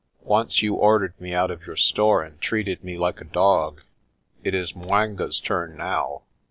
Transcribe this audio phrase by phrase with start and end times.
[0.25, 3.83] "Once you or dered me out of your store and treated me like a dog.
[4.43, 6.23] It is 'Mwanga's turn now.